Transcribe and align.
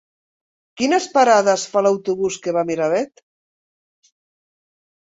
Quines 0.81 1.05
parades 1.17 1.67
fa 1.75 1.85
l'autobús 1.89 2.41
que 2.47 2.57
va 2.59 2.65
a 2.67 2.71
Miravet? 2.73 3.25